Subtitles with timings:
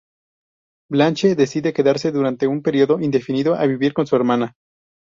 [0.89, 4.55] Blanche decide quedarse durante un período indefinido a vivir con su hermana.